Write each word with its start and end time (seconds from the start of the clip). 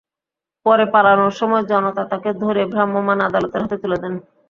পরে 0.65 0.85
পালানোর 0.93 1.33
সময় 1.39 1.63
জনতা 1.71 2.03
তাঁকে 2.11 2.31
ধরে 2.43 2.61
ভ্রাম্যমাণ 2.73 3.17
আদালতের 3.27 3.61
হাতে 3.63 3.77
তুলে 3.81 3.97
দেন। 4.03 4.13